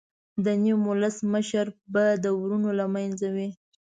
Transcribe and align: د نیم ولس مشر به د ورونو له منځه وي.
د 0.45 0.47
نیم 0.63 0.81
ولس 0.91 1.17
مشر 1.33 1.65
به 1.93 2.03
د 2.23 2.25
ورونو 2.39 2.69
له 2.79 2.85
منځه 2.95 3.27
وي. 3.35 3.49